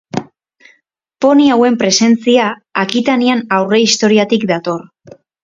[1.25, 2.47] Poni hauen presentzia
[2.85, 4.83] Akitanian aurrehistoriatik dator.